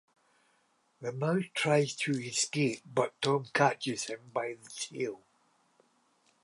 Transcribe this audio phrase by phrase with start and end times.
[0.99, 5.21] The mouse tries to escape but Tom catches him by the tail.